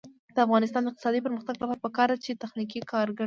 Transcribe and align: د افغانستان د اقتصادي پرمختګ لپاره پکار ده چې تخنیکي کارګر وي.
د 0.35 0.37
افغانستان 0.45 0.81
د 0.83 0.87
اقتصادي 0.91 1.19
پرمختګ 1.25 1.53
لپاره 1.57 1.81
پکار 1.85 2.07
ده 2.11 2.17
چې 2.25 2.39
تخنیکي 2.43 2.79
کارګر 2.91 3.07
وي. 3.15 3.19